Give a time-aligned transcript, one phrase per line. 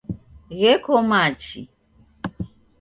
[0.59, 1.61] Gheko machi.